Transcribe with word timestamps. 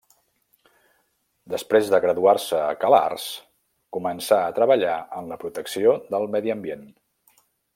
Després 1.53 1.91
de 1.93 1.99
graduar-se 2.05 2.61
a 2.69 2.73
Cal 2.85 2.97
Arts, 3.01 3.27
començà 3.99 4.41
a 4.47 4.57
treballar 4.61 4.97
en 5.21 5.31
la 5.35 5.39
protecció 5.45 5.95
del 6.17 6.31
medi 6.37 6.57
ambient. 6.57 6.87